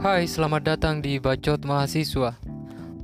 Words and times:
Hai, 0.00 0.24
selamat 0.24 0.64
datang 0.64 1.04
di 1.04 1.20
Bacot 1.20 1.60
Mahasiswa. 1.60 2.32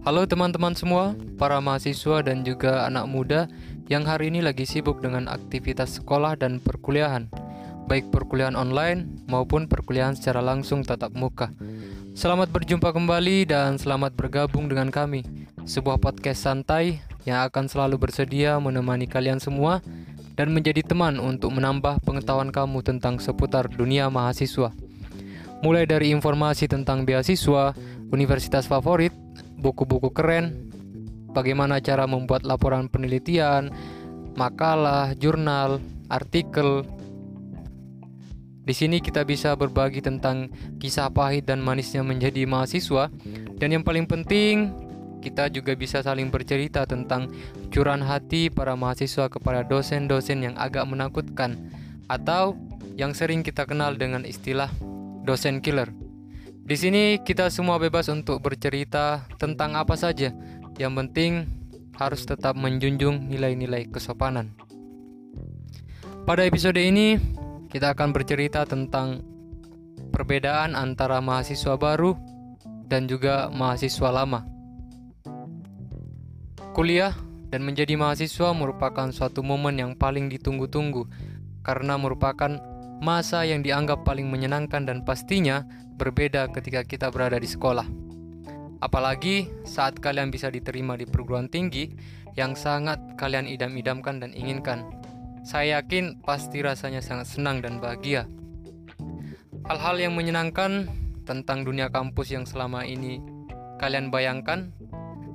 Halo 0.01 0.25
teman-teman 0.25 0.73
semua, 0.73 1.13
para 1.37 1.61
mahasiswa 1.61 2.25
dan 2.25 2.41
juga 2.41 2.89
anak 2.89 3.05
muda 3.05 3.53
yang 3.93 4.09
hari 4.09 4.33
ini 4.33 4.41
lagi 4.41 4.65
sibuk 4.65 5.05
dengan 5.05 5.29
aktivitas 5.29 6.01
sekolah 6.01 6.41
dan 6.41 6.57
perkuliahan, 6.57 7.29
baik 7.85 8.09
perkuliahan 8.09 8.57
online 8.57 9.29
maupun 9.29 9.69
perkuliahan 9.69 10.17
secara 10.17 10.41
langsung 10.41 10.89
tatap 10.89 11.13
muka. 11.13 11.53
Selamat 12.17 12.49
berjumpa 12.49 12.89
kembali 12.97 13.45
dan 13.45 13.77
selamat 13.77 14.17
bergabung 14.17 14.65
dengan 14.65 14.89
kami, 14.89 15.21
sebuah 15.69 16.01
podcast 16.01 16.49
santai 16.49 17.05
yang 17.29 17.45
akan 17.45 17.69
selalu 17.69 18.09
bersedia 18.09 18.57
menemani 18.57 19.05
kalian 19.05 19.37
semua 19.37 19.85
dan 20.33 20.49
menjadi 20.49 20.81
teman 20.81 21.21
untuk 21.21 21.53
menambah 21.53 22.01
pengetahuan 22.09 22.49
kamu 22.49 22.81
tentang 22.81 23.21
seputar 23.21 23.69
dunia 23.69 24.09
mahasiswa 24.09 24.73
mulai 25.65 25.89
dari 25.89 26.13
informasi 26.13 26.69
tentang 26.69 27.09
beasiswa, 27.09 27.73
universitas 28.13 28.69
favorit, 28.69 29.13
buku-buku 29.57 30.13
keren, 30.13 30.69
bagaimana 31.33 31.81
cara 31.81 32.05
membuat 32.05 32.45
laporan 32.45 32.89
penelitian, 32.89 33.73
makalah, 34.37 35.17
jurnal, 35.17 35.81
artikel. 36.13 36.85
Di 38.67 38.75
sini 38.75 38.99
kita 38.99 39.23
bisa 39.23 39.55
berbagi 39.55 40.03
tentang 40.03 40.51
kisah 40.83 41.07
pahit 41.09 41.47
dan 41.47 41.63
manisnya 41.63 42.03
menjadi 42.03 42.45
mahasiswa, 42.51 43.09
dan 43.57 43.69
yang 43.71 43.87
paling 43.87 44.11
penting, 44.11 44.75
kita 45.23 45.51
juga 45.51 45.75
bisa 45.79 46.03
saling 46.03 46.31
bercerita 46.31 46.83
tentang 46.87 47.31
curahan 47.71 48.03
hati 48.03 48.51
para 48.51 48.75
mahasiswa 48.75 49.31
kepada 49.31 49.63
dosen-dosen 49.63 50.51
yang 50.51 50.55
agak 50.59 50.83
menakutkan, 50.83 51.55
atau 52.11 52.59
yang 52.99 53.15
sering 53.15 53.47
kita 53.47 53.67
kenal 53.67 53.95
dengan 53.95 54.27
istilah 54.27 54.71
dosen 55.27 55.59
killer. 55.59 55.91
Di 56.67 56.75
sini 56.79 57.19
kita 57.23 57.51
semua 57.51 57.83
bebas 57.83 58.07
untuk 58.07 58.43
bercerita 58.43 59.27
tentang 59.39 59.75
apa 59.75 59.99
saja. 59.99 60.31
Yang 60.79 60.93
penting 60.95 61.33
harus 61.99 62.23
tetap 62.23 62.55
menjunjung 62.55 63.27
nilai-nilai 63.27 63.91
kesopanan. 63.91 64.55
Pada 66.27 66.43
episode 66.43 66.79
ini 66.79 67.19
kita 67.71 67.95
akan 67.95 68.11
bercerita 68.11 68.67
tentang 68.67 69.23
perbedaan 70.11 70.75
antara 70.75 71.23
mahasiswa 71.23 71.79
baru 71.79 72.15
dan 72.87 73.07
juga 73.11 73.51
mahasiswa 73.51 74.11
lama. 74.11 74.47
Kuliah 76.75 77.15
dan 77.49 77.63
menjadi 77.63 77.95
mahasiswa 77.97 78.53
merupakan 78.53 79.09
suatu 79.15 79.41
momen 79.41 79.81
yang 79.81 79.93
paling 79.95 80.29
ditunggu-tunggu 80.29 81.09
karena 81.65 81.97
merupakan 81.97 82.59
masa 83.01 83.45
yang 83.45 83.61
dianggap 83.61 84.05
paling 84.05 84.29
menyenangkan 84.29 84.89
dan 84.89 85.05
pastinya 85.05 85.65
berbeda 85.97 86.49
ketika 86.53 86.85
kita 86.85 87.09
berada 87.13 87.37
di 87.41 87.49
sekolah. 87.49 87.85
Apalagi 88.85 89.49
saat 89.65 89.97
kalian 90.01 90.29
bisa 90.29 90.53
diterima 90.53 91.01
di 91.01 91.09
perguruan 91.09 91.49
tinggi 91.49 91.97
yang 92.37 92.53
sangat 92.53 93.01
kalian 93.17 93.49
idam-idamkan 93.49 94.21
dan 94.21 94.37
inginkan. 94.37 94.85
Saya 95.47 95.81
yakin 95.81 96.21
pasti 96.21 96.61
rasanya 96.61 97.01
sangat 97.01 97.33
senang 97.33 97.65
dan 97.65 97.81
bahagia. 97.81 98.29
Hal-hal 99.67 99.97
yang 99.99 100.15
menyenangkan 100.15 100.91
tentang 101.27 101.65
dunia 101.65 101.91
kampus 101.91 102.31
yang 102.31 102.45
selama 102.45 102.85
ini 102.87 103.19
kalian 103.83 104.13
bayangkan 104.13 104.71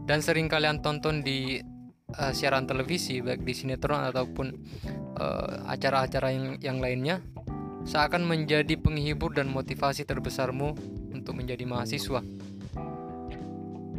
dan 0.05 0.19
sering 0.23 0.47
kalian 0.47 0.79
tonton 0.79 1.21
di 1.21 1.59
uh, 2.15 2.31
siaran 2.31 2.67
televisi 2.67 3.19
baik 3.19 3.43
di 3.43 3.53
sinetron 3.53 4.01
ataupun 4.07 4.47
eh, 5.19 5.55
acara-acara 5.67 6.27
uh, 6.31 6.33
yang 6.33 6.45
yang 6.59 6.77
lainnya 6.79 7.21
seakan 7.85 8.25
menjadi 8.25 8.77
penghibur 8.77 9.33
dan 9.33 9.49
motivasi 9.49 10.05
terbesarmu 10.05 10.77
untuk 11.11 11.37
menjadi 11.37 11.65
mahasiswa. 11.65 12.21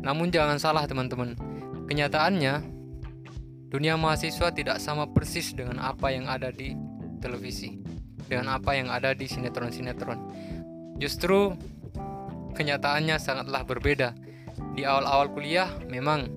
Namun 0.02 0.34
jangan 0.34 0.58
salah 0.58 0.84
teman-teman, 0.86 1.39
kenyataannya 1.86 2.62
dunia 3.70 3.95
mahasiswa 3.95 4.51
tidak 4.51 4.83
sama 4.83 5.06
persis 5.08 5.55
dengan 5.55 5.79
apa 5.79 6.11
yang 6.11 6.27
ada 6.27 6.51
di 6.51 6.74
televisi, 7.23 7.79
dengan 8.27 8.58
apa 8.58 8.74
yang 8.74 8.90
ada 8.90 9.14
di 9.14 9.30
sinetron-sinetron. 9.30 10.18
Justru 10.98 11.55
kenyataannya 12.52 13.17
sangatlah 13.17 13.62
berbeda. 13.62 14.12
Di 14.74 14.85
awal-awal 14.85 15.33
kuliah 15.33 15.70
memang 15.89 16.29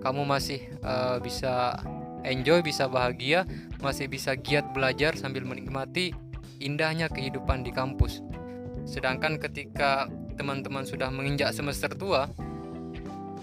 kamu 0.00 0.24
masih 0.24 0.64
uh, 0.80 1.20
bisa 1.20 1.76
enjoy, 2.24 2.64
bisa 2.64 2.88
bahagia, 2.88 3.44
masih 3.80 4.06
bisa 4.06 4.36
giat 4.36 4.72
belajar 4.76 5.16
sambil 5.16 5.44
menikmati 5.44 6.12
indahnya 6.60 7.08
kehidupan 7.08 7.64
di 7.64 7.72
kampus. 7.72 8.20
Sedangkan 8.84 9.40
ketika 9.40 10.08
teman-teman 10.36 10.84
sudah 10.84 11.08
menginjak 11.12 11.52
semester 11.52 11.92
tua, 11.92 12.28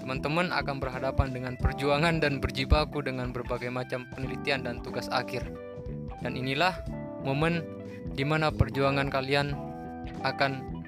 teman-teman 0.01 0.53
akan 0.53 0.79
berhadapan 0.79 1.33
dengan 1.33 1.53
perjuangan 1.59 2.21
dan 2.23 2.39
berjibaku 2.39 3.03
dengan 3.03 3.33
berbagai 3.35 3.67
macam 3.67 4.07
penelitian 4.13 4.63
dan 4.63 4.79
tugas 4.79 5.09
akhir. 5.11 5.43
Dan 6.23 6.33
inilah 6.39 6.73
momen 7.21 7.61
di 8.15 8.23
mana 8.25 8.49
perjuangan 8.49 9.11
kalian 9.11 9.53
akan 10.23 10.81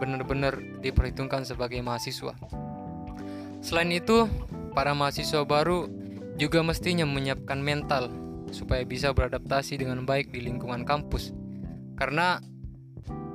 benar-benar 0.00 0.58
diperhitungkan 0.80 1.44
sebagai 1.44 1.78
mahasiswa. 1.82 2.34
Selain 3.62 3.90
itu, 3.94 4.26
para 4.74 4.96
mahasiswa 4.96 5.46
baru 5.46 5.86
juga 6.42 6.58
mestinya 6.66 7.06
menyiapkan 7.06 7.62
mental 7.62 8.10
supaya 8.50 8.82
bisa 8.82 9.14
beradaptasi 9.14 9.78
dengan 9.78 10.02
baik 10.02 10.34
di 10.34 10.42
lingkungan 10.42 10.82
kampus. 10.82 11.30
Karena 11.94 12.42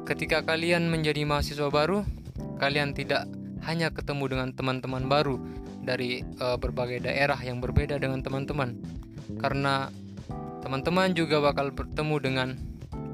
ketika 0.03 0.43
kalian 0.43 0.91
menjadi 0.91 1.23
mahasiswa 1.23 1.71
baru, 1.71 2.03
kalian 2.59 2.91
tidak 2.91 3.31
hanya 3.63 3.95
ketemu 3.95 4.27
dengan 4.27 4.49
teman-teman 4.51 5.07
baru 5.07 5.39
dari 5.79 6.19
uh, 6.43 6.59
berbagai 6.59 7.07
daerah 7.07 7.39
yang 7.39 7.63
berbeda 7.63 7.95
dengan 7.95 8.19
teman-teman. 8.19 8.75
Karena 9.39 9.87
teman-teman 10.59 11.15
juga 11.15 11.39
bakal 11.39 11.71
bertemu 11.71 12.15
dengan 12.19 12.49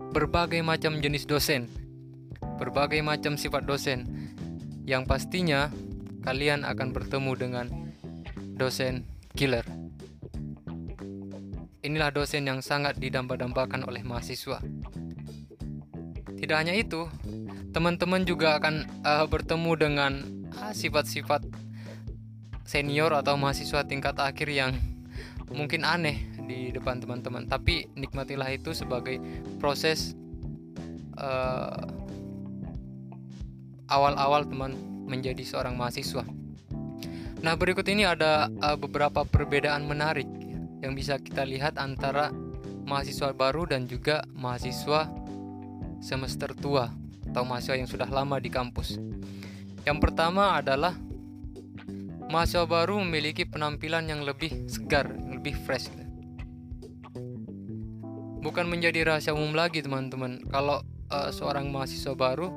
berbagai 0.09 0.65
macam 0.65 0.97
jenis 0.97 1.29
dosen, 1.29 1.69
berbagai 2.57 3.05
macam 3.05 3.37
sifat 3.37 3.69
dosen 3.69 4.09
yang 4.89 5.05
pastinya 5.05 5.69
kalian 6.25 6.65
akan 6.65 6.89
bertemu 6.91 7.31
dengan 7.37 7.65
dosen 8.57 9.05
killer. 9.37 9.82
Inilah 11.83 12.15
dosen 12.15 12.47
yang 12.47 12.63
sangat 12.63 12.95
didamba-dambakan 12.95 13.83
oleh 13.83 14.07
mahasiswa. 14.07 14.63
Tidak 16.39 16.55
hanya 16.55 16.71
itu, 16.71 17.11
teman-teman 17.75 18.23
juga 18.23 18.55
akan 18.55 19.03
uh, 19.03 19.27
bertemu 19.27 19.71
dengan 19.75 20.13
ah, 20.55 20.71
sifat-sifat 20.71 21.43
senior 22.63 23.11
atau 23.11 23.35
mahasiswa 23.35 23.83
tingkat 23.83 24.15
akhir 24.15 24.47
yang 24.47 24.71
mungkin 25.51 25.83
aneh 25.83 26.23
di 26.47 26.71
depan 26.71 27.03
teman-teman. 27.03 27.51
Tapi 27.51 27.91
nikmatilah 27.99 28.55
itu 28.55 28.71
sebagai 28.71 29.19
proses 29.59 30.15
uh, 31.19 31.83
awal-awal 33.91 34.47
teman 34.47 34.71
menjadi 35.03 35.43
seorang 35.43 35.75
mahasiswa. 35.75 36.23
Nah, 37.43 37.59
berikut 37.59 37.83
ini 37.91 38.07
ada 38.07 38.47
uh, 38.63 38.79
beberapa 38.79 39.27
perbedaan 39.27 39.83
menarik 39.83 40.27
yang 40.83 40.91
bisa 40.93 41.15
kita 41.15 41.47
lihat 41.47 41.79
antara 41.79 42.35
mahasiswa 42.83 43.31
baru 43.31 43.63
dan 43.63 43.87
juga 43.87 44.27
mahasiswa 44.35 45.07
semester 46.03 46.51
tua 46.51 46.91
atau 47.31 47.47
mahasiswa 47.47 47.79
yang 47.79 47.87
sudah 47.87 48.11
lama 48.11 48.35
di 48.43 48.51
kampus. 48.51 48.99
Yang 49.87 49.97
pertama 50.03 50.59
adalah 50.59 50.91
mahasiswa 52.27 52.67
baru 52.67 52.99
memiliki 52.99 53.47
penampilan 53.47 54.11
yang 54.11 54.27
lebih 54.27 54.67
segar, 54.67 55.07
lebih 55.07 55.55
fresh. 55.63 55.87
Bukan 58.43 58.67
menjadi 58.67 59.07
rahasia 59.07 59.31
umum 59.31 59.55
lagi, 59.55 59.79
teman-teman. 59.79 60.43
Kalau 60.51 60.83
uh, 61.07 61.31
seorang 61.31 61.71
mahasiswa 61.71 62.11
baru 62.11 62.51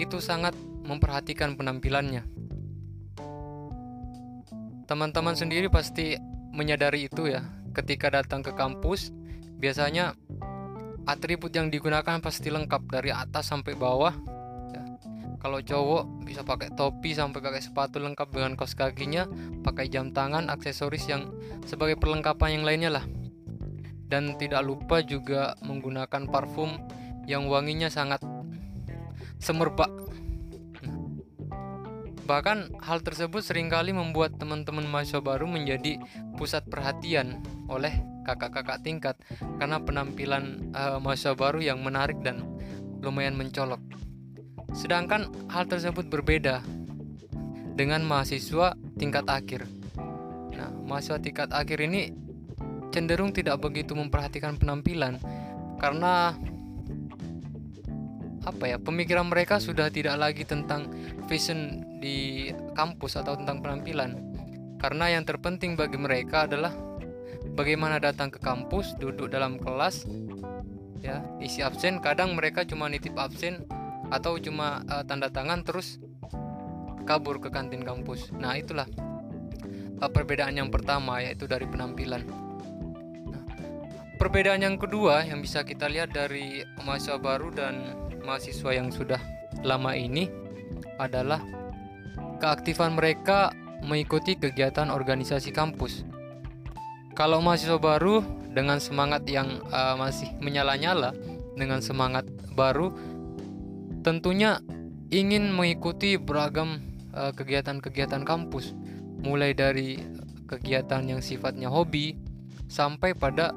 itu 0.00 0.16
sangat 0.16 0.56
memperhatikan 0.88 1.60
penampilannya 1.60 2.24
Teman-teman 4.90 5.38
sendiri 5.38 5.70
pasti 5.70 6.18
menyadari 6.50 7.06
itu 7.06 7.30
ya. 7.30 7.46
Ketika 7.70 8.10
datang 8.10 8.42
ke 8.42 8.50
kampus, 8.52 9.14
biasanya 9.60 10.18
atribut 11.06 11.54
yang 11.54 11.70
digunakan 11.70 12.18
pasti 12.18 12.50
lengkap 12.50 12.82
dari 12.90 13.10
atas 13.14 13.50
sampai 13.50 13.78
bawah. 13.78 14.14
Ya. 14.74 14.82
Kalau 15.38 15.62
cowok 15.62 16.26
bisa 16.26 16.42
pakai 16.42 16.74
topi 16.74 17.14
sampai 17.14 17.40
pakai 17.40 17.62
sepatu 17.62 18.02
lengkap 18.02 18.28
dengan 18.30 18.58
kaos 18.58 18.74
kakinya, 18.74 19.30
pakai 19.62 19.86
jam 19.86 20.10
tangan, 20.10 20.50
aksesoris 20.50 21.06
yang 21.06 21.30
sebagai 21.64 21.96
perlengkapan 21.96 22.60
yang 22.60 22.64
lainnya 22.66 22.90
lah. 23.00 23.04
Dan 24.10 24.34
tidak 24.34 24.66
lupa 24.66 25.06
juga 25.06 25.54
menggunakan 25.62 26.26
parfum 26.26 26.82
yang 27.30 27.46
wanginya 27.46 27.86
sangat 27.86 28.18
semerbak 29.38 30.00
Bahkan 32.30 32.78
hal 32.86 33.02
tersebut 33.02 33.42
sering 33.42 33.66
kali 33.66 33.90
membuat 33.90 34.38
teman-teman 34.38 34.86
mahasiswa 34.86 35.18
baru 35.18 35.50
menjadi 35.50 35.98
pusat 36.38 36.62
perhatian 36.70 37.42
oleh 37.70 38.02
kakak-kakak 38.26 38.82
tingkat 38.82 39.16
karena 39.62 39.78
penampilan 39.80 40.74
uh, 40.74 40.98
mahasiswa 40.98 41.38
baru 41.38 41.62
yang 41.62 41.80
menarik 41.80 42.18
dan 42.20 42.44
lumayan 43.00 43.38
mencolok. 43.38 43.80
Sedangkan 44.76 45.30
hal 45.48 45.66
tersebut 45.70 46.10
berbeda 46.10 46.60
dengan 47.78 48.04
mahasiswa 48.04 48.76
tingkat 48.98 49.24
akhir. 49.30 49.64
Nah, 50.52 50.68
mahasiswa 50.84 51.16
tingkat 51.22 51.48
akhir 51.54 51.80
ini 51.80 52.12
cenderung 52.90 53.30
tidak 53.30 53.62
begitu 53.62 53.94
memperhatikan 53.94 54.58
penampilan 54.58 55.22
karena 55.78 56.34
apa 58.40 58.64
ya 58.66 58.76
pemikiran 58.80 59.28
mereka 59.28 59.60
sudah 59.60 59.92
tidak 59.92 60.16
lagi 60.16 60.42
tentang 60.48 60.90
fashion 61.28 61.84
di 62.00 62.48
kampus 62.72 63.20
atau 63.20 63.36
tentang 63.36 63.60
penampilan 63.60 64.16
karena 64.80 65.12
yang 65.12 65.28
terpenting 65.28 65.76
bagi 65.76 66.00
mereka 66.00 66.48
adalah 66.48 66.72
bagaimana 67.60 68.00
datang 68.00 68.32
ke 68.32 68.40
kampus 68.40 68.96
duduk 68.96 69.28
dalam 69.28 69.60
kelas 69.60 70.08
ya 71.04 71.20
isi 71.44 71.60
absen 71.60 72.00
kadang 72.00 72.32
mereka 72.32 72.64
cuma 72.64 72.88
nitip 72.88 73.12
absen 73.20 73.68
atau 74.08 74.40
cuma 74.40 74.80
uh, 74.88 75.04
tanda 75.04 75.28
tangan 75.28 75.60
terus 75.60 76.00
kabur 77.04 77.42
ke 77.42 77.48
kantin 77.52 77.84
kampus. 77.84 78.32
Nah, 78.34 78.56
itulah 78.58 78.88
uh, 80.00 80.10
perbedaan 80.10 80.56
yang 80.56 80.72
pertama 80.72 81.20
yaitu 81.22 81.44
dari 81.44 81.68
penampilan. 81.68 82.24
Nah, 83.28 83.44
perbedaan 84.18 84.64
yang 84.64 84.76
kedua 84.80 85.24
yang 85.28 85.44
bisa 85.44 85.62
kita 85.62 85.86
lihat 85.86 86.16
dari 86.16 86.64
mahasiswa 86.82 87.20
baru 87.20 87.52
dan 87.54 87.74
mahasiswa 88.24 88.70
yang 88.72 88.88
sudah 88.90 89.20
lama 89.62 89.94
ini 89.94 90.32
adalah 90.96 91.40
keaktifan 92.40 92.96
mereka 92.96 93.52
mengikuti 93.84 94.36
kegiatan 94.36 94.92
organisasi 94.92 95.52
kampus. 95.52 96.19
Kalau 97.20 97.44
mahasiswa 97.44 97.76
baru 97.76 98.24
dengan 98.56 98.80
semangat 98.80 99.28
yang 99.28 99.60
uh, 99.68 99.92
masih 100.00 100.32
menyala-nyala, 100.40 101.12
dengan 101.52 101.84
semangat 101.84 102.24
baru 102.56 102.96
tentunya 104.00 104.64
ingin 105.12 105.52
mengikuti 105.52 106.16
beragam 106.16 106.80
eh, 107.12 107.28
kegiatan-kegiatan 107.36 108.24
uh, 108.24 108.26
kampus, 108.26 108.72
mulai 109.20 109.52
dari 109.52 110.00
kegiatan 110.48 111.04
yang 111.04 111.20
sifatnya 111.20 111.68
hobi 111.68 112.16
sampai 112.72 113.12
pada 113.12 113.52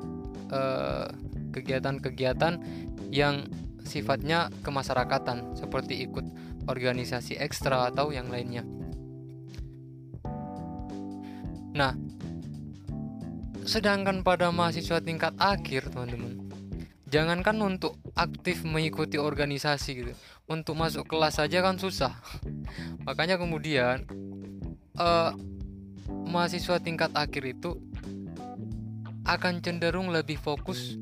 eh, 0.51 1.07
kegiatan-kegiatan 1.55 2.53
uh, 2.59 2.63
yang 3.15 3.47
sifatnya 3.87 4.51
kemasyarakatan 4.67 5.55
seperti 5.55 6.03
ikut 6.03 6.27
organisasi 6.67 7.39
ekstra 7.39 7.87
atau 7.95 8.11
yang 8.11 8.27
lainnya. 8.27 8.67
Nah, 11.71 11.95
sedangkan 13.63 14.21
pada 14.21 14.51
mahasiswa 14.51 14.99
tingkat 14.99 15.33
akhir, 15.39 15.91
teman-teman, 15.91 16.43
jangankan 17.13 17.57
untuk 17.61 18.01
aktif 18.17 18.65
mengikuti 18.65 19.21
organisasi 19.21 19.91
gitu 20.01 20.13
untuk 20.49 20.73
masuk 20.73 21.05
kelas 21.05 21.37
saja 21.37 21.61
kan 21.61 21.77
susah 21.77 22.17
makanya 23.05 23.37
kemudian 23.37 24.01
uh, 24.97 25.29
mahasiswa 26.09 26.81
tingkat 26.81 27.13
akhir 27.13 27.53
itu 27.53 27.77
akan 29.29 29.61
cenderung 29.61 30.09
lebih 30.09 30.41
fokus 30.41 30.97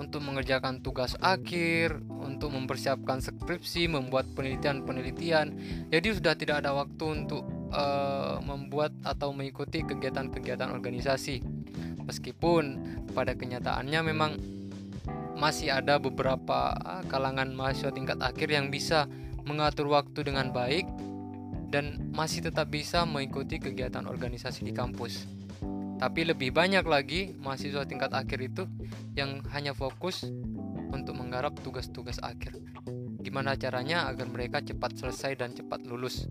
untuk 0.00 0.24
mengerjakan 0.24 0.82
tugas 0.82 1.14
akhir, 1.22 2.02
untuk 2.20 2.50
mempersiapkan 2.50 3.22
skripsi, 3.22 3.86
membuat 3.86 4.26
penelitian-penelitian. 4.34 5.54
Jadi 5.94 6.08
sudah 6.10 6.34
tidak 6.34 6.64
ada 6.64 6.74
waktu 6.74 7.22
untuk 7.22 7.46
uh, 7.72 8.38
membuat 8.44 8.92
atau 9.02 9.32
mengikuti 9.32 9.82
kegiatan-kegiatan 9.82 10.70
organisasi. 10.70 11.42
Meskipun 12.02 12.64
pada 13.16 13.32
kenyataannya 13.32 14.00
memang 14.04 14.32
masih 15.38 15.74
ada 15.74 15.98
beberapa 15.98 16.76
ah, 16.76 17.02
kalangan 17.08 17.50
mahasiswa 17.50 17.90
tingkat 17.90 18.18
akhir 18.22 18.52
yang 18.52 18.70
bisa 18.70 19.10
mengatur 19.42 19.90
waktu 19.90 20.22
dengan 20.22 20.54
baik 20.54 20.86
dan 21.72 22.12
masih 22.12 22.44
tetap 22.44 22.68
bisa 22.68 23.02
mengikuti 23.08 23.58
kegiatan 23.58 24.04
organisasi 24.04 24.62
di 24.62 24.76
kampus. 24.76 25.24
Tapi 25.98 26.26
lebih 26.26 26.50
banyak 26.50 26.82
lagi 26.82 27.32
mahasiswa 27.38 27.86
tingkat 27.86 28.10
akhir 28.12 28.38
itu 28.42 28.66
yang 29.14 29.40
hanya 29.54 29.72
fokus 29.72 30.26
untuk 30.92 31.16
menggarap 31.16 31.56
tugas-tugas 31.62 32.20
akhir. 32.20 32.58
Gimana 33.22 33.54
caranya 33.54 34.10
agar 34.10 34.26
mereka 34.28 34.58
cepat 34.60 34.98
selesai 34.98 35.38
dan 35.38 35.54
cepat 35.54 35.86
lulus? 35.86 36.26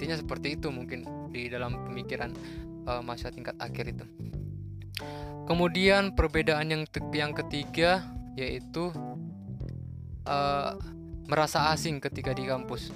Intinya 0.00 0.16
seperti 0.16 0.56
itu 0.56 0.72
mungkin 0.72 1.04
di 1.28 1.52
dalam 1.52 1.76
pemikiran 1.84 2.32
uh, 2.88 3.04
mahasiswa 3.04 3.36
tingkat 3.36 3.52
akhir 3.60 3.92
itu. 3.92 4.08
Kemudian 5.44 6.16
perbedaan 6.16 6.72
yang 6.72 6.88
yang 7.12 7.36
ketiga 7.36 8.08
yaitu 8.32 8.88
uh, 10.24 10.72
merasa 11.28 11.68
asing 11.68 12.00
ketika 12.00 12.32
di 12.32 12.48
kampus. 12.48 12.88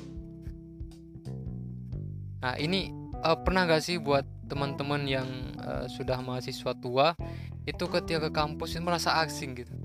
Nah 2.41 2.56
ini 2.56 2.89
uh, 3.21 3.37
pernah 3.37 3.69
gak 3.69 3.85
sih 3.85 4.01
buat 4.01 4.25
teman-teman 4.49 5.05
yang 5.05 5.29
uh, 5.61 5.85
sudah 5.93 6.25
mahasiswa 6.25 6.73
tua 6.73 7.12
itu 7.69 7.85
ketika 7.85 8.29
ke 8.29 8.31
kampus 8.33 8.81
itu 8.81 8.81
merasa 8.81 9.21
asing 9.21 9.61
gitu. 9.61 9.77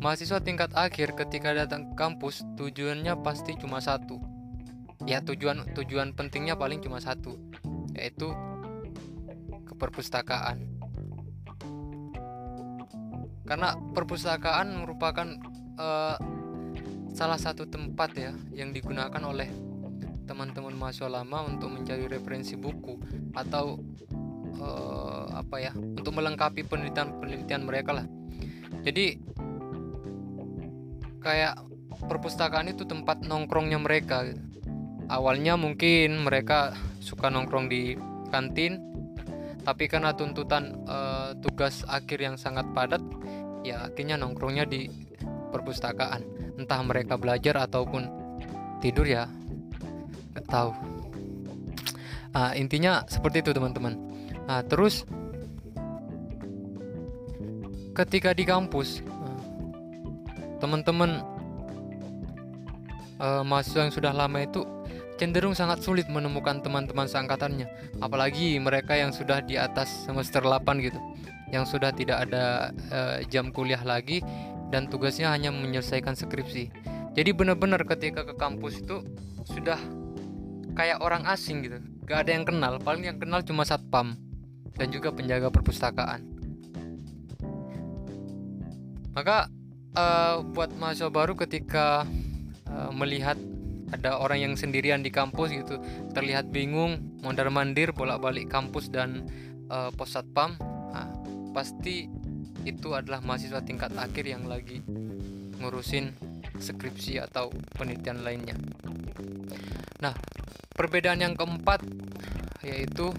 Mahasiswa 0.00 0.40
tingkat 0.40 0.72
akhir 0.72 1.12
ketika 1.20 1.52
datang 1.52 1.92
ke 1.92 2.00
kampus 2.00 2.40
tujuannya 2.56 3.12
pasti 3.20 3.60
cuma 3.60 3.76
satu. 3.84 4.35
Ya 5.06 5.22
tujuan 5.22 5.70
tujuan 5.72 6.12
pentingnya 6.18 6.58
paling 6.58 6.82
cuma 6.82 6.98
satu, 6.98 7.38
yaitu 7.94 8.34
ke 9.66 9.72
perpustakaan 9.78 10.76
karena 13.46 13.78
perpustakaan 13.94 14.82
merupakan 14.82 15.38
uh, 15.78 16.18
salah 17.14 17.38
satu 17.38 17.64
tempat 17.70 18.10
ya 18.18 18.34
yang 18.52 18.74
digunakan 18.74 19.22
oleh 19.22 19.48
teman-teman 20.26 20.74
mahasiswa 20.74 21.22
lama 21.22 21.46
untuk 21.46 21.70
mencari 21.70 22.10
referensi 22.10 22.58
buku 22.58 22.98
atau 23.38 23.78
uh, 24.58 25.30
apa 25.30 25.56
ya 25.62 25.72
untuk 25.72 26.18
melengkapi 26.18 26.66
penelitian-penelitian 26.66 27.62
mereka 27.62 28.02
lah. 28.02 28.06
Jadi 28.82 29.22
kayak 31.22 31.62
perpustakaan 32.10 32.74
itu 32.74 32.82
tempat 32.82 33.22
nongkrongnya 33.22 33.78
mereka 33.78 34.26
awalnya 35.06 35.54
mungkin 35.54 36.26
mereka 36.26 36.74
suka 36.98 37.30
nongkrong 37.30 37.70
di 37.70 37.94
kantin 38.30 38.82
tapi 39.66 39.90
karena 39.90 40.14
tuntutan 40.14 40.78
uh, 40.86 41.34
tugas 41.42 41.82
akhir 41.90 42.22
yang 42.22 42.36
sangat 42.38 42.66
padat 42.70 43.02
ya 43.66 43.90
akhirnya 43.90 44.14
nongkrongnya 44.14 44.62
di 44.62 44.86
perpustakaan. 45.50 46.22
Entah 46.54 46.80
mereka 46.86 47.18
belajar 47.18 47.66
ataupun 47.66 48.06
tidur 48.78 49.06
ya 49.10 49.26
nggak 50.36 50.46
tahu. 50.46 50.70
Nah, 52.36 52.52
intinya 52.52 53.02
seperti 53.08 53.40
itu 53.42 53.50
teman-teman. 53.56 53.96
Nah 54.46 54.62
terus 54.62 55.02
ketika 57.96 58.36
di 58.36 58.44
kampus 58.44 59.00
teman-teman 60.60 61.24
uh, 63.18 63.42
mahasiswa 63.42 63.88
yang 63.88 63.94
sudah 63.94 64.12
lama 64.12 64.44
itu 64.44 64.62
cenderung 65.16 65.56
sangat 65.56 65.80
sulit 65.80 66.06
menemukan 66.12 66.60
teman-teman 66.60 67.08
seangkatannya 67.08 67.66
apalagi 68.04 68.60
mereka 68.60 68.96
yang 68.96 69.10
sudah 69.10 69.40
di 69.40 69.56
atas 69.56 70.08
semester 70.08 70.44
8 70.44 70.62
gitu 70.84 71.00
yang 71.50 71.64
sudah 71.64 71.94
tidak 71.94 72.28
ada 72.28 72.74
uh, 72.90 73.18
jam 73.32 73.48
kuliah 73.54 73.80
lagi 73.80 74.20
dan 74.68 74.90
tugasnya 74.90 75.30
hanya 75.30 75.54
menyelesaikan 75.54 76.18
skripsi. 76.18 76.74
Jadi 77.14 77.30
benar-benar 77.30 77.86
ketika 77.86 78.26
ke 78.26 78.34
kampus 78.34 78.82
itu 78.82 78.98
sudah 79.46 79.78
kayak 80.74 81.00
orang 81.00 81.22
asing 81.30 81.64
gitu 81.64 81.78
gak 82.04 82.26
ada 82.26 82.30
yang 82.36 82.44
kenal 82.44 82.76
paling 82.82 83.08
yang 83.08 83.16
kenal 83.16 83.40
cuma 83.40 83.64
satpam 83.64 84.14
dan 84.76 84.92
juga 84.92 85.08
penjaga 85.10 85.48
perpustakaan. 85.48 86.20
Maka 89.16 89.48
uh, 89.96 90.44
buat 90.44 90.76
mahasiswa 90.76 91.08
baru 91.08 91.32
ketika 91.40 92.04
uh, 92.68 92.92
melihat 92.92 93.40
ada 93.94 94.18
orang 94.18 94.42
yang 94.42 94.54
sendirian 94.58 95.02
di 95.04 95.14
kampus 95.14 95.54
gitu 95.54 95.78
terlihat 96.10 96.50
bingung 96.50 97.18
mondar 97.22 97.46
mandir 97.54 97.94
bolak 97.94 98.18
balik 98.18 98.50
kampus 98.50 98.90
dan 98.90 99.26
uh, 99.70 99.94
pos 99.94 100.14
satpam. 100.14 100.58
Nah, 100.90 101.12
pasti 101.54 102.10
itu 102.66 102.98
adalah 102.98 103.22
mahasiswa 103.22 103.62
tingkat 103.62 103.94
akhir 103.94 104.26
yang 104.26 104.50
lagi 104.50 104.82
ngurusin 105.62 106.12
skripsi 106.58 107.22
atau 107.22 107.52
penelitian 107.76 108.26
lainnya. 108.26 108.56
Nah 110.02 110.12
perbedaan 110.74 111.22
yang 111.22 111.34
keempat 111.38 111.86
yaitu 112.66 113.14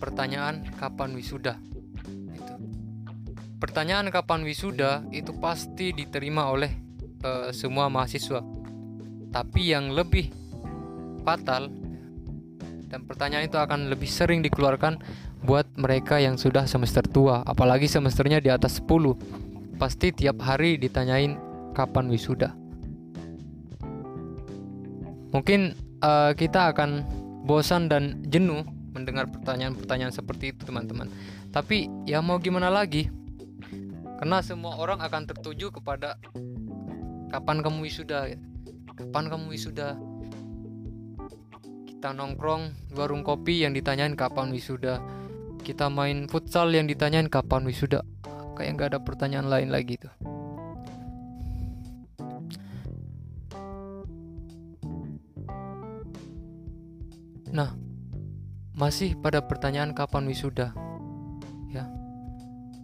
pertanyaan 0.00 0.66
kapan 0.80 1.14
wisuda. 1.14 1.60
Pertanyaan 3.62 4.10
kapan 4.10 4.42
wisuda 4.42 5.06
itu 5.14 5.36
pasti 5.38 5.94
diterima 5.94 6.50
oleh 6.50 6.91
uh, 7.22 7.48
semua 7.54 7.88
mahasiswa. 7.88 8.42
Tapi 9.32 9.72
yang 9.72 9.96
lebih 9.96 10.28
fatal 11.24 11.72
dan 12.92 13.08
pertanyaan 13.08 13.48
itu 13.48 13.56
akan 13.56 13.88
lebih 13.88 14.10
sering 14.10 14.44
dikeluarkan 14.44 15.00
buat 15.42 15.66
mereka 15.80 16.20
yang 16.20 16.36
sudah 16.36 16.68
semester 16.68 17.02
tua, 17.02 17.40
apalagi 17.42 17.88
semesternya 17.88 18.38
di 18.38 18.52
atas 18.52 18.78
10. 18.84 19.40
pasti 19.80 20.14
tiap 20.14 20.38
hari 20.38 20.78
ditanyain 20.78 21.34
kapan 21.74 22.06
wisuda. 22.06 22.54
Mungkin 25.34 25.74
uh, 26.04 26.30
kita 26.38 26.70
akan 26.70 27.02
bosan 27.42 27.90
dan 27.90 28.22
jenuh 28.30 28.62
mendengar 28.94 29.26
pertanyaan-pertanyaan 29.26 30.14
seperti 30.14 30.54
itu, 30.54 30.62
teman-teman. 30.62 31.10
Tapi 31.50 31.90
ya 32.06 32.22
mau 32.22 32.38
gimana 32.38 32.70
lagi? 32.70 33.10
Karena 34.22 34.38
semua 34.38 34.78
orang 34.78 35.02
akan 35.02 35.26
tertuju 35.34 35.74
kepada 35.74 36.14
kapan 37.32 37.64
kamu 37.64 37.88
wisuda, 37.88 38.28
kapan 38.92 39.24
kamu 39.32 39.56
wisuda. 39.56 39.96
Kita 41.88 42.12
nongkrong 42.12 42.92
warung 42.92 43.24
kopi 43.24 43.64
yang 43.64 43.72
ditanyain 43.72 44.12
kapan 44.12 44.52
wisuda. 44.52 45.00
Kita 45.64 45.88
main 45.88 46.28
futsal 46.28 46.68
yang 46.76 46.84
ditanyain 46.84 47.32
kapan 47.32 47.64
wisuda. 47.64 48.04
Kayak 48.52 48.70
nggak 48.76 48.88
ada 48.92 49.00
pertanyaan 49.00 49.48
lain 49.48 49.72
lagi 49.72 49.96
tuh. 49.96 50.12
Nah, 57.48 57.72
masih 58.76 59.16
pada 59.16 59.40
pertanyaan 59.40 59.96
kapan 59.96 60.28
wisuda. 60.28 60.76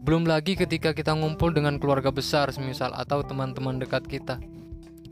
Belum 0.09 0.25
lagi 0.25 0.57
ketika 0.57 0.97
kita 0.97 1.13
ngumpul 1.13 1.53
dengan 1.53 1.77
keluarga 1.77 2.09
besar 2.09 2.49
semisal 2.49 2.97
atau 2.97 3.21
teman-teman 3.21 3.77
dekat 3.77 4.09
kita 4.09 4.41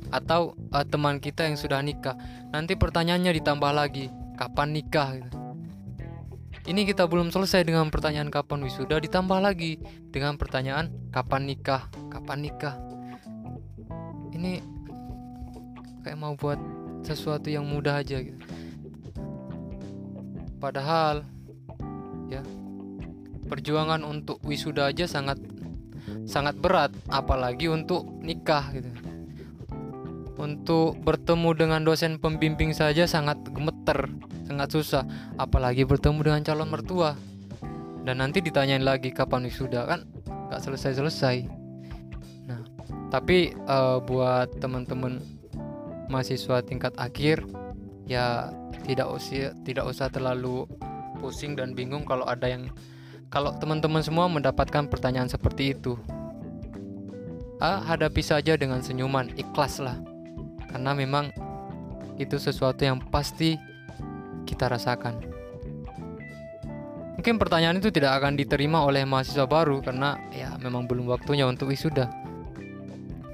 atau 0.08 0.56
uh, 0.72 0.88
teman 0.88 1.20
kita 1.20 1.44
yang 1.44 1.52
sudah 1.52 1.84
nikah. 1.84 2.16
Nanti 2.48 2.80
pertanyaannya 2.80 3.36
ditambah 3.36 3.76
lagi, 3.76 4.08
kapan 4.40 4.72
nikah 4.72 5.20
gitu. 5.20 5.36
Ini 6.64 6.88
kita 6.88 7.04
belum 7.04 7.28
selesai 7.28 7.68
dengan 7.68 7.92
pertanyaan 7.92 8.32
kapan 8.32 8.64
wisuda 8.64 8.96
ditambah 8.96 9.36
lagi 9.36 9.76
dengan 10.08 10.40
pertanyaan 10.40 10.88
kapan 11.12 11.44
nikah, 11.44 11.92
kapan 12.08 12.48
nikah. 12.48 12.80
Ini 14.32 14.64
kayak 16.08 16.16
mau 16.16 16.32
buat 16.40 16.56
sesuatu 17.04 17.52
yang 17.52 17.68
mudah 17.68 18.00
aja 18.00 18.16
gitu. 18.24 18.40
Padahal 20.56 21.20
ya 22.32 22.40
perjuangan 23.46 24.02
untuk 24.02 24.42
wisuda 24.42 24.90
aja 24.90 25.06
sangat 25.06 25.38
sangat 26.26 26.58
berat 26.58 26.92
apalagi 27.10 27.70
untuk 27.70 28.06
nikah 28.20 28.66
gitu. 28.74 28.90
Untuk 30.36 31.00
bertemu 31.00 31.50
dengan 31.56 31.80
dosen 31.80 32.20
pembimbing 32.20 32.76
saja 32.76 33.08
sangat 33.08 33.40
gemeter, 33.56 34.12
sangat 34.44 34.68
susah, 34.68 35.02
apalagi 35.40 35.88
bertemu 35.88 36.20
dengan 36.20 36.42
calon 36.44 36.68
mertua. 36.68 37.16
Dan 38.04 38.20
nanti 38.20 38.44
ditanyain 38.44 38.84
lagi 38.84 39.10
kapan 39.10 39.48
wisuda 39.48 39.88
kan 39.88 40.04
nggak 40.28 40.60
selesai-selesai. 40.60 41.48
Nah, 42.46 42.60
tapi 43.08 43.56
uh, 43.64 43.98
buat 44.04 44.52
teman-teman 44.60 45.24
mahasiswa 46.06 46.62
tingkat 46.62 46.94
akhir 47.00 47.42
ya 48.06 48.54
tidak 48.86 49.10
usah 49.10 49.50
tidak 49.66 49.84
usah 49.90 50.06
terlalu 50.06 50.70
pusing 51.18 51.58
dan 51.58 51.74
bingung 51.74 52.06
kalau 52.06 52.22
ada 52.28 52.46
yang 52.46 52.70
kalau 53.36 53.52
teman-teman 53.52 54.00
semua 54.00 54.32
mendapatkan 54.32 54.88
pertanyaan 54.88 55.28
seperti 55.28 55.76
itu 55.76 56.00
ah, 57.60 57.84
hadapi 57.84 58.24
saja 58.24 58.56
dengan 58.56 58.80
senyuman 58.80 59.28
ikhlaslah. 59.36 60.00
Karena 60.72 60.96
memang 60.96 61.28
itu 62.16 62.40
sesuatu 62.40 62.80
yang 62.80 62.96
pasti 63.12 63.60
kita 64.48 64.72
rasakan. 64.72 65.20
Mungkin 67.20 67.36
pertanyaan 67.36 67.76
itu 67.76 67.92
tidak 67.92 68.24
akan 68.24 68.40
diterima 68.40 68.80
oleh 68.80 69.04
mahasiswa 69.04 69.44
baru 69.44 69.84
karena 69.84 70.16
ya 70.32 70.56
memang 70.56 70.88
belum 70.88 71.04
waktunya 71.04 71.44
untuk 71.44 71.68
wisuda. 71.68 72.08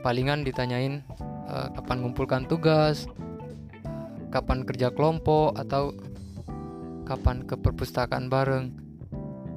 Palingan 0.02 0.42
ditanyain 0.42 1.06
uh, 1.47 1.71
kapan 1.78 2.02
mengumpulkan 2.02 2.50
tugas 2.50 3.06
kapan 4.35 4.66
kerja 4.66 4.90
kelompok 4.90 5.54
atau 5.54 5.94
kapan 7.06 7.47
ke 7.47 7.54
perpustakaan 7.54 8.26
bareng. 8.26 8.82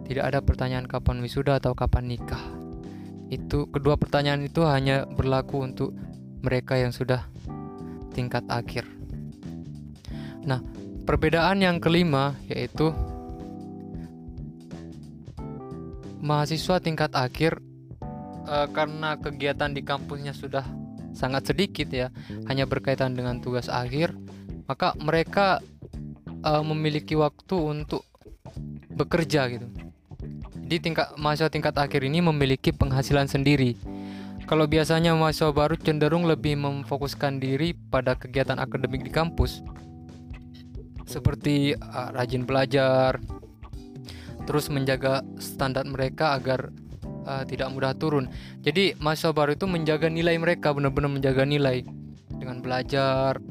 Tidak 0.06 0.22
ada 0.22 0.40
pertanyaan 0.42 0.86
kapan 0.86 1.20
wisuda 1.22 1.58
atau 1.58 1.74
kapan 1.74 2.06
nikah. 2.10 2.42
Itu 3.34 3.66
kedua 3.74 3.98
pertanyaan 3.98 4.46
itu 4.46 4.62
hanya 4.64 5.10
berlaku 5.10 5.66
untuk 5.66 5.98
mereka 6.46 6.78
yang 6.78 6.94
sudah 6.94 7.26
tingkat 8.14 8.46
akhir. 8.46 8.86
Nah, 10.46 10.62
perbedaan 11.10 11.66
yang 11.66 11.82
kelima 11.82 12.38
yaitu 12.46 12.94
mahasiswa 16.22 16.78
tingkat 16.78 17.12
akhir 17.18 17.58
e, 18.46 18.56
karena 18.70 19.18
kegiatan 19.18 19.74
di 19.74 19.82
kampusnya 19.82 20.38
sudah 20.38 20.66
sangat 21.18 21.50
sedikit 21.50 21.90
ya, 21.90 22.14
hanya 22.46 22.70
berkaitan 22.70 23.18
dengan 23.18 23.42
tugas 23.42 23.74
akhir 23.74 24.14
maka 24.66 24.98
mereka 24.98 25.62
uh, 26.42 26.64
memiliki 26.66 27.14
waktu 27.14 27.56
untuk 27.56 28.06
bekerja 28.90 29.50
gitu. 29.54 29.68
Di 30.66 30.82
tingkat 30.82 31.14
mahasiswa 31.22 31.54
tingkat 31.54 31.78
akhir 31.78 32.02
ini 32.02 32.26
memiliki 32.26 32.74
penghasilan 32.74 33.30
sendiri. 33.30 33.78
Kalau 34.50 34.66
biasanya 34.66 35.14
mahasiswa 35.14 35.54
baru 35.54 35.78
cenderung 35.78 36.26
lebih 36.26 36.58
memfokuskan 36.58 37.38
diri 37.38 37.74
pada 37.74 38.18
kegiatan 38.18 38.58
akademik 38.58 39.06
di 39.06 39.10
kampus, 39.14 39.62
seperti 41.06 41.78
uh, 41.78 42.10
rajin 42.14 42.46
belajar, 42.46 43.22
terus 44.46 44.70
menjaga 44.70 45.26
standar 45.38 45.86
mereka 45.86 46.38
agar 46.38 46.70
uh, 47.26 47.46
tidak 47.46 47.74
mudah 47.74 47.94
turun. 47.98 48.30
Jadi 48.62 48.98
mahasiswa 49.02 49.34
baru 49.34 49.58
itu 49.58 49.66
menjaga 49.66 50.10
nilai 50.10 50.38
mereka, 50.38 50.74
benar-benar 50.74 51.10
menjaga 51.10 51.46
nilai 51.46 51.86
dengan 52.38 52.62
belajar, 52.62 53.42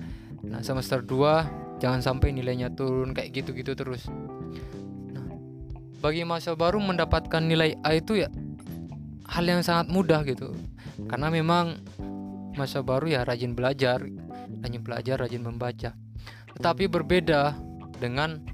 Nah, 0.44 0.61
semester 0.61 1.00
2 1.00 1.80
jangan 1.80 2.00
sampai 2.04 2.33
nilainya 2.37 2.68
turun 2.73 3.16
kayak 3.16 3.33
gitu-gitu 3.33 3.73
terus. 3.73 4.04
Bagi 6.04 6.20
mahasiswa 6.20 6.52
baru 6.52 6.84
mendapatkan 6.84 7.40
nilai 7.40 7.80
A 7.80 7.96
itu 7.96 8.20
ya 8.20 8.28
hal 9.25 9.49
yang 9.49 9.64
sangat 9.64 9.88
mudah 9.88 10.20
gitu. 10.28 10.52
Karena 11.08 11.32
memang 11.32 11.80
masa 12.61 12.84
baru 12.84 13.08
ya 13.08 13.25
rajin 13.25 13.56
belajar, 13.56 14.04
rajin 14.61 14.82
belajar, 14.84 15.16
rajin 15.16 15.40
membaca. 15.40 15.96
Tetapi 16.61 16.92
berbeda 16.92 17.56
dengan 17.96 18.44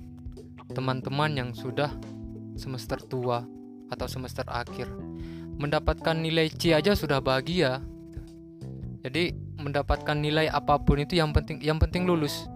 teman-teman 0.71 1.35
yang 1.35 1.50
sudah 1.50 1.90
semester 2.54 3.02
tua 3.02 3.42
atau 3.90 4.07
semester 4.07 4.47
akhir. 4.47 4.87
Mendapatkan 5.59 6.14
nilai 6.14 6.54
C 6.54 6.71
aja 6.71 6.95
sudah 6.95 7.19
bahagia. 7.19 7.83
Jadi 9.02 9.35
mendapatkan 9.59 10.14
nilai 10.14 10.47
apa 10.47 10.78
pun 10.78 11.02
itu 11.02 11.19
yang 11.19 11.35
penting 11.35 11.59
yang 11.59 11.83
penting 11.83 12.07
lulus. 12.07 12.47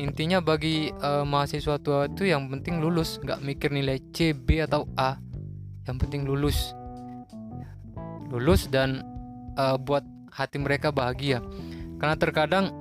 Intinya 0.00 0.40
bagi 0.40 0.88
uh, 0.88 1.28
mahasiswa 1.28 1.76
tua 1.76 2.08
itu 2.08 2.24
yang 2.24 2.48
penting 2.48 2.80
lulus, 2.80 3.20
nggak 3.20 3.44
mikir 3.44 3.68
nilai 3.68 4.00
C, 4.16 4.32
B 4.32 4.64
atau 4.64 4.88
A. 4.96 5.20
Yang 5.84 5.96
penting 6.08 6.24
lulus. 6.24 6.72
Lulus 8.32 8.64
dan 8.72 9.04
uh, 9.60 9.76
buat 9.76 10.00
hati 10.32 10.56
mereka 10.56 10.88
bahagia. 10.88 11.44
Karena 12.00 12.16
terkadang 12.16 12.72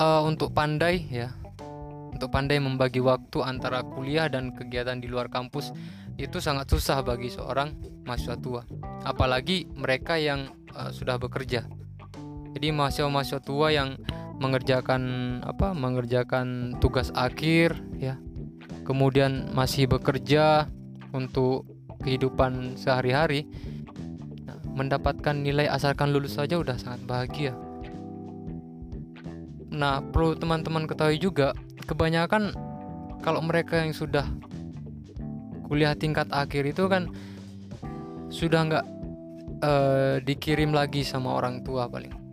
uh, 0.00 0.24
untuk 0.24 0.56
pandai 0.56 1.04
ya, 1.12 1.36
untuk 2.08 2.32
pandai 2.32 2.56
membagi 2.56 3.04
waktu 3.04 3.44
antara 3.44 3.84
kuliah 3.84 4.32
dan 4.32 4.56
kegiatan 4.56 4.96
di 5.04 5.10
luar 5.10 5.28
kampus 5.28 5.76
itu 6.16 6.40
sangat 6.40 6.70
susah 6.70 7.04
bagi 7.04 7.28
seorang 7.28 7.76
mahasiswa 8.08 8.40
tua, 8.40 8.62
apalagi 9.04 9.68
mereka 9.76 10.16
yang 10.16 10.48
uh, 10.72 10.88
sudah 10.88 11.20
bekerja. 11.20 11.68
Jadi 12.54 12.70
mahasiswa-mahasiswa 12.70 13.40
tua 13.42 13.74
yang 13.74 13.98
mengerjakan 14.38 15.02
apa? 15.46 15.72
mengerjakan 15.72 16.78
tugas 16.78 17.10
akhir 17.14 17.78
ya. 17.98 18.18
Kemudian 18.84 19.54
masih 19.56 19.88
bekerja 19.88 20.68
untuk 21.14 21.64
kehidupan 22.04 22.76
sehari-hari. 22.76 23.48
Nah, 24.44 24.60
mendapatkan 24.76 25.32
nilai 25.32 25.70
asalkan 25.70 26.12
lulus 26.12 26.36
saja 26.36 26.60
udah 26.60 26.76
sangat 26.76 27.00
bahagia. 27.08 27.52
Nah, 29.74 30.04
perlu 30.04 30.36
teman-teman 30.36 30.86
ketahui 30.86 31.18
juga, 31.18 31.56
kebanyakan 31.88 32.52
kalau 33.24 33.40
mereka 33.40 33.80
yang 33.80 33.96
sudah 33.96 34.28
kuliah 35.64 35.96
tingkat 35.96 36.28
akhir 36.28 36.68
itu 36.68 36.84
kan 36.86 37.08
sudah 38.28 38.60
nggak 38.68 38.86
uh, 39.64 40.16
dikirim 40.22 40.76
lagi 40.76 41.02
sama 41.02 41.34
orang 41.34 41.64
tua 41.64 41.88
paling. 41.88 42.23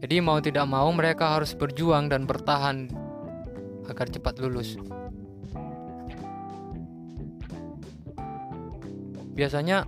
Jadi 0.00 0.16
mau 0.24 0.40
tidak 0.40 0.64
mau 0.64 0.88
mereka 0.96 1.36
harus 1.36 1.52
berjuang 1.52 2.08
dan 2.08 2.24
bertahan 2.24 2.88
agar 3.84 4.08
cepat 4.08 4.40
lulus. 4.40 4.80
Biasanya 9.36 9.84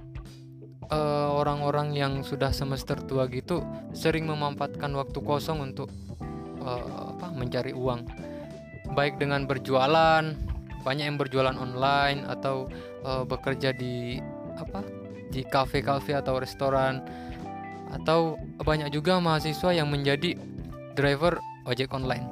eh, 0.92 1.28
orang-orang 1.32 1.96
yang 1.96 2.12
sudah 2.20 2.52
semester 2.52 3.00
tua 3.08 3.24
gitu 3.32 3.64
sering 3.96 4.28
memanfaatkan 4.28 4.92
waktu 4.92 5.18
kosong 5.24 5.72
untuk 5.72 5.88
uh, 6.62 7.16
apa 7.16 7.26
mencari 7.34 7.74
uang. 7.74 8.06
Baik 8.94 9.18
dengan 9.18 9.48
berjualan, 9.48 10.22
banyak 10.82 11.04
yang 11.08 11.18
berjualan 11.18 11.56
online 11.56 12.26
atau 12.26 12.70
uh, 13.02 13.24
bekerja 13.26 13.74
di 13.74 14.18
apa 14.58 14.84
di 15.32 15.42
kafe-kafe 15.48 16.12
atau 16.12 16.36
restoran 16.36 17.00
atau 17.92 18.40
banyak 18.58 18.88
juga 18.88 19.20
mahasiswa 19.20 19.70
yang 19.76 19.92
menjadi 19.92 20.34
driver 20.96 21.36
ojek 21.68 21.92
online. 21.92 22.24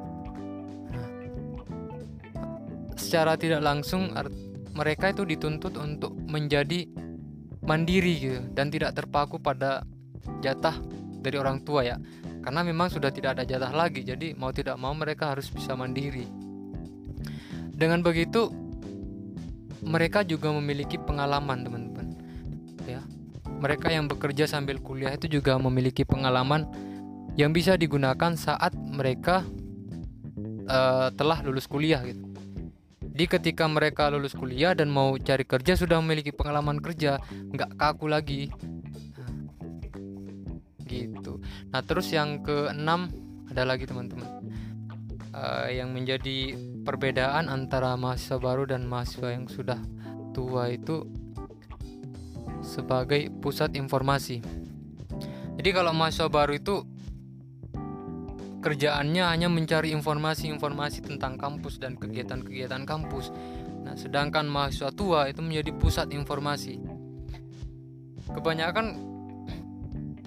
Nah, 0.91 1.09
secara 2.97 3.37
tidak 3.37 3.61
langsung 3.61 4.11
mereka 4.73 5.13
itu 5.13 5.29
dituntut 5.29 5.77
untuk 5.77 6.17
menjadi 6.27 6.89
mandiri 7.61 8.15
gitu 8.17 8.41
dan 8.57 8.73
tidak 8.73 8.97
terpaku 8.97 9.37
pada 9.37 9.85
jatah 10.41 10.75
dari 11.21 11.37
orang 11.37 11.61
tua 11.61 11.85
ya. 11.85 11.97
Karena 12.41 12.65
memang 12.65 12.89
sudah 12.89 13.13
tidak 13.13 13.37
ada 13.37 13.45
jatah 13.45 13.69
lagi, 13.69 14.01
jadi 14.01 14.33
mau 14.33 14.49
tidak 14.49 14.81
mau 14.81 14.97
mereka 14.97 15.37
harus 15.37 15.53
bisa 15.53 15.77
mandiri. 15.77 16.25
Dengan 17.77 18.01
begitu 18.01 18.49
mereka 19.85 20.25
juga 20.25 20.53
memiliki 20.53 20.97
pengalaman, 21.01 21.65
teman-teman. 21.65 21.80
Mereka 23.61 23.93
yang 23.93 24.09
bekerja 24.09 24.49
sambil 24.49 24.81
kuliah 24.81 25.13
itu 25.13 25.29
juga 25.29 25.61
memiliki 25.61 26.03
pengalaman 26.09 26.65
yang 27.37 27.53
bisa 27.53 27.77
digunakan 27.77 28.35
saat 28.35 28.73
mereka 28.75 29.45
uh, 30.67 31.13
telah 31.15 31.45
lulus 31.45 31.69
kuliah 31.69 32.01
gitu. 32.03 32.25
Di 33.01 33.29
ketika 33.29 33.69
mereka 33.69 34.09
lulus 34.09 34.33
kuliah 34.33 34.73
dan 34.73 34.89
mau 34.89 35.13
cari 35.21 35.45
kerja 35.45 35.77
sudah 35.77 36.01
memiliki 36.01 36.33
pengalaman 36.33 36.81
kerja, 36.81 37.21
nggak 37.53 37.77
kaku 37.77 38.07
lagi. 38.09 38.49
Gitu. 40.89 41.39
Nah 41.71 41.85
terus 41.85 42.11
yang 42.11 42.41
keenam 42.43 43.13
ada 43.53 43.63
lagi 43.67 43.85
teman-teman 43.87 44.41
uh, 45.35 45.69
yang 45.71 45.91
menjadi 45.91 46.55
perbedaan 46.83 47.51
antara 47.51 47.95
mahasiswa 47.99 48.39
baru 48.39 48.67
dan 48.67 48.87
mahasiswa 48.87 49.29
yang 49.35 49.47
sudah 49.47 49.79
tua 50.31 50.71
itu 50.71 51.07
sebagai 52.71 53.27
pusat 53.43 53.75
informasi. 53.75 54.39
Jadi 55.59 55.71
kalau 55.75 55.91
mahasiswa 55.91 56.31
baru 56.31 56.55
itu 56.55 56.87
kerjaannya 58.63 59.25
hanya 59.27 59.49
mencari 59.51 59.91
informasi-informasi 59.91 61.03
tentang 61.03 61.35
kampus 61.41 61.83
dan 61.83 61.99
kegiatan-kegiatan 61.99 62.87
kampus. 62.87 63.35
Nah, 63.83 63.97
sedangkan 63.99 64.47
mahasiswa 64.47 64.93
tua 64.95 65.27
itu 65.27 65.43
menjadi 65.43 65.75
pusat 65.75 66.13
informasi. 66.15 66.79
Kebanyakan 68.31 68.87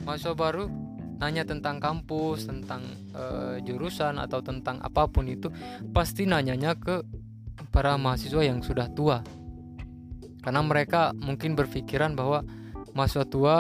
mahasiswa 0.03 0.35
baru 0.35 0.67
nanya 1.21 1.47
tentang 1.47 1.79
kampus, 1.79 2.49
tentang 2.49 2.83
e, 3.15 3.23
jurusan 3.63 4.19
atau 4.19 4.43
tentang 4.43 4.81
apa 4.83 5.07
pun 5.07 5.29
itu 5.29 5.47
pasti 5.95 6.27
nanyanya 6.27 6.75
ke 6.75 6.99
para 7.71 7.95
mahasiswa 7.95 8.43
yang 8.43 8.59
sudah 8.59 8.91
tua. 8.91 9.23
Karena 10.43 10.59
mereka 10.59 11.15
mungkin 11.15 11.55
berpikiran 11.55 12.19
bahwa 12.19 12.43
mahasiswa 12.91 13.25
tua 13.25 13.57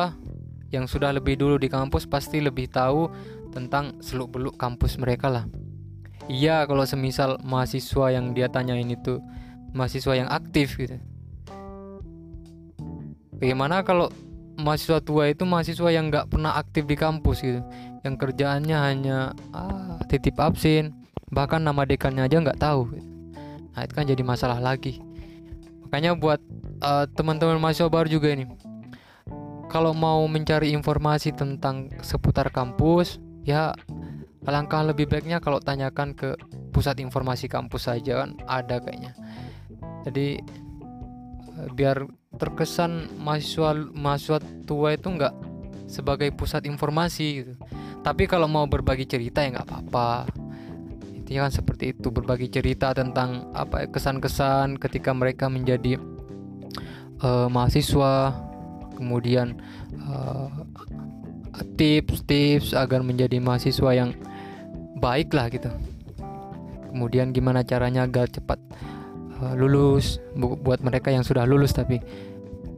yang 0.69 0.85
sudah 0.85 1.15
lebih 1.15 1.39
dulu 1.39 1.55
di 1.55 1.71
kampus 1.71 2.03
pasti 2.03 2.43
lebih 2.43 2.67
tahu 2.67 3.07
tentang 3.55 3.95
seluk-beluk 4.03 4.59
kampus 4.59 4.99
mereka 4.99 5.31
lah. 5.31 5.45
Iya, 6.27 6.67
kalau 6.67 6.83
semisal 6.83 7.39
mahasiswa 7.43 8.11
yang 8.11 8.35
dia 8.35 8.51
tanyain 8.51 8.87
itu 8.89 9.19
mahasiswa 9.71 10.13
yang 10.15 10.29
aktif 10.31 10.75
gitu. 10.75 10.99
Bagaimana 13.37 13.83
kalau 13.83 14.07
mahasiswa 14.55 15.03
tua 15.03 15.29
itu 15.29 15.43
mahasiswa 15.43 15.89
yang 15.91 16.07
nggak 16.07 16.31
pernah 16.31 16.55
aktif 16.55 16.87
di 16.87 16.95
kampus 16.95 17.43
gitu, 17.43 17.59
yang 18.07 18.15
kerjaannya 18.15 18.77
hanya 18.77 19.17
ah, 19.51 19.99
titip 20.07 20.39
absen, 20.39 20.95
bahkan 21.27 21.59
nama 21.59 21.83
dekannya 21.83 22.23
aja 22.23 22.39
nggak 22.39 22.61
tahu. 22.61 22.87
Gitu. 22.95 23.07
Nah 23.73 23.81
itu 23.83 23.93
kan 23.93 24.05
jadi 24.07 24.23
masalah 24.23 24.63
lagi. 24.63 25.12
Makanya 25.93 26.17
buat 26.17 26.41
uh, 26.81 27.05
teman-teman 27.05 27.61
mahasiswa 27.61 27.85
baru 27.85 28.09
juga 28.09 28.33
ini, 28.33 28.49
kalau 29.69 29.93
mau 29.93 30.25
mencari 30.25 30.73
informasi 30.73 31.37
tentang 31.37 31.93
seputar 32.01 32.49
kampus, 32.49 33.21
ya 33.45 33.77
alangkah 34.49 34.81
lebih 34.81 35.05
baiknya 35.05 35.37
kalau 35.37 35.61
tanyakan 35.61 36.17
ke 36.17 36.33
pusat 36.73 36.97
informasi 36.97 37.45
kampus 37.45 37.93
saja 37.93 38.25
kan 38.25 38.41
ada 38.49 38.81
kayaknya. 38.81 39.13
Jadi 40.09 40.41
eh, 41.61 41.69
biar 41.77 42.09
terkesan 42.41 43.13
mahasiswa 43.21 43.77
mahasiswa 43.93 44.41
tua 44.65 44.97
itu 44.97 45.13
nggak 45.13 45.33
sebagai 45.85 46.33
pusat 46.33 46.65
informasi 46.65 47.27
gitu. 47.45 47.53
Tapi 48.01 48.25
kalau 48.25 48.49
mau 48.49 48.65
berbagi 48.65 49.05
cerita 49.05 49.45
ya 49.45 49.61
nggak 49.61 49.69
apa-apa 49.69 50.25
intinya 51.23 51.47
kan 51.47 51.55
seperti 51.55 51.95
itu 51.95 52.11
berbagi 52.11 52.51
cerita 52.51 52.91
tentang 52.91 53.47
apa 53.55 53.87
ya, 53.87 53.87
kesan-kesan 53.87 54.75
ketika 54.75 55.15
mereka 55.15 55.47
menjadi 55.47 55.95
uh, 57.23 57.47
mahasiswa. 57.47 58.35
Kemudian 58.99 59.55
uh, 60.03 60.51
tips-tips 61.79 62.75
agar 62.75 63.07
menjadi 63.07 63.39
mahasiswa 63.39 63.95
yang 63.95 64.11
baik 64.99 65.31
lah 65.31 65.47
gitu. 65.47 65.71
Kemudian 66.91 67.31
gimana 67.31 67.63
caranya 67.63 68.03
agar 68.03 68.27
cepat 68.27 68.59
uh, 69.39 69.55
lulus 69.55 70.19
buat 70.35 70.83
mereka 70.83 71.07
yang 71.07 71.23
sudah 71.23 71.47
lulus 71.47 71.71
tapi 71.71 72.03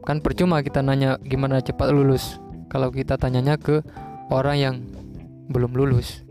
kan 0.06 0.22
percuma 0.22 0.62
kita 0.62 0.86
nanya 0.86 1.18
gimana 1.26 1.58
cepat 1.58 1.90
lulus. 1.90 2.38
Kalau 2.70 2.94
kita 2.94 3.18
tanyanya 3.18 3.58
ke 3.58 3.82
orang 4.30 4.56
yang 4.56 4.74
belum 5.50 5.74
lulus 5.74 6.25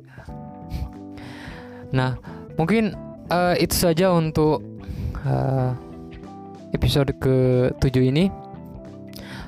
nah 1.96 2.20
mungkin 2.60 2.92
uh, 3.32 3.56
itu 3.56 3.72
saja 3.72 4.12
untuk 4.12 4.60
uh, 5.24 5.72
episode 6.76 7.16
ke-7 7.24 7.96
ini 8.04 8.28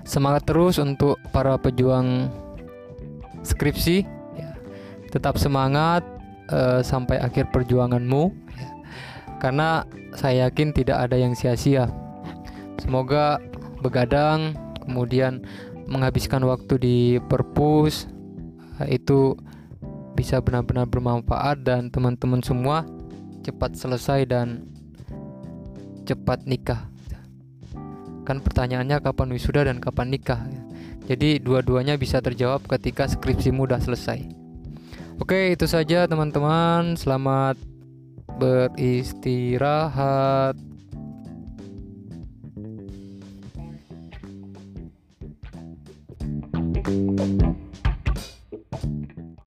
semangat 0.07 0.47
terus 0.47 0.79
untuk 0.79 1.19
para 1.35 1.59
pejuang 1.59 2.31
skripsi 3.43 4.07
ya. 4.39 4.55
tetap 5.11 5.35
semangat 5.35 6.07
uh, 6.47 6.79
sampai 6.79 7.19
akhir 7.19 7.51
perjuanganmu 7.51 8.31
ya. 8.55 8.69
karena 9.43 9.83
saya 10.15 10.47
yakin 10.47 10.71
tidak 10.71 11.03
ada 11.03 11.19
yang 11.19 11.35
sia-sia 11.35 11.91
semoga 12.79 13.43
begadang 13.83 14.55
kemudian 14.87 15.43
menghabiskan 15.91 16.47
waktu 16.47 16.79
di 16.79 16.97
perpus 17.27 18.07
itu 18.87 19.35
bisa 20.17 20.41
benar-benar 20.41 20.89
bermanfaat 20.89 21.61
dan 21.61 21.93
teman-teman 21.93 22.41
semua 22.41 22.89
cepat 23.45 23.77
selesai 23.77 24.25
dan 24.25 24.65
cepat 26.09 26.41
nikah 26.49 26.89
kan 28.25 28.41
pertanyaannya 28.41 28.97
kapan 28.99 29.29
wisuda 29.31 29.69
dan 29.69 29.77
kapan 29.77 30.09
nikah 30.09 30.41
jadi 31.07 31.39
dua-duanya 31.39 31.95
bisa 31.95 32.19
terjawab 32.19 32.67
ketika 32.67 33.07
skripsimu 33.07 33.63
sudah 33.63 33.79
selesai. 33.79 34.27
Oke, 35.23 35.55
itu 35.55 35.63
saja 35.63 36.03
teman-teman. 36.03 36.99
Selamat 36.99 37.55
beristirahat. 38.35 40.66